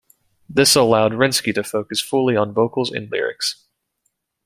[0.49, 3.67] This allowed Renkse to focus fully on vocals and lyrics.